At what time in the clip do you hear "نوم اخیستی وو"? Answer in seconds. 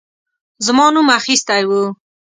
0.93-1.81